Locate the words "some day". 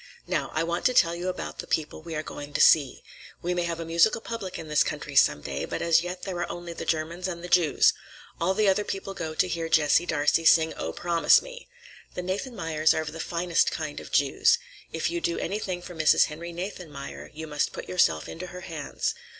5.15-5.63